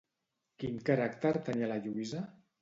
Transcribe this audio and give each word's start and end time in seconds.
Quin 0.63 0.79
caràcter 0.87 1.33
tenia 1.51 1.71
la 1.73 1.79
Lluïsa? 1.85 2.25